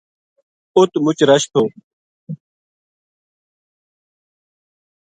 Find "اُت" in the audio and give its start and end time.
0.77-0.91